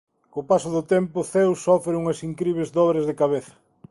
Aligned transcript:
Co 0.33 0.41
paso 0.49 0.69
do 0.75 0.83
tempo 0.93 1.17
Zeus 1.31 1.59
sofre 1.67 1.93
unhas 2.01 2.19
incribles 2.29 2.69
dores 2.77 3.03
de 3.09 3.17
cabeza. 3.21 3.53